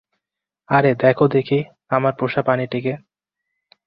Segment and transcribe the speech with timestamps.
[0.69, 1.59] আরে দেখো দেখি,
[1.89, 2.93] আমার পোষাপ্রাণীটাকে।